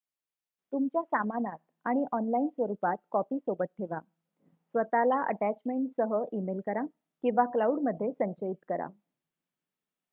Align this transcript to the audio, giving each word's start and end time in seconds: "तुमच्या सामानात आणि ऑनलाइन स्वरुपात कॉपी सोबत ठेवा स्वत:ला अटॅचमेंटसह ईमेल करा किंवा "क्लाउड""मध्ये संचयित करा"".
"तुमच्या 0.73 1.01
सामानात 1.03 1.57
आणि 1.85 2.05
ऑनलाइन 2.11 2.47
स्वरुपात 2.47 2.97
कॉपी 3.11 3.37
सोबत 3.39 3.65
ठेवा 3.77 3.99
स्वत:ला 3.99 5.21
अटॅचमेंटसह 5.23 6.15
ईमेल 6.33 6.59
करा 6.65 6.85
किंवा 7.23 7.45
"क्लाउड""मध्ये 7.45 8.11
संचयित 8.11 8.65
करा"". 8.69 8.87